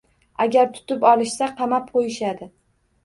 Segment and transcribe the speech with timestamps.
[0.45, 2.53] Agar tutib olishsa, qamab qoʻyishadi.